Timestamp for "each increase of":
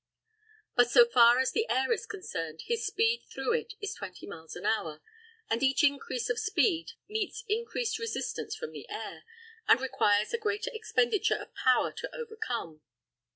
5.61-6.39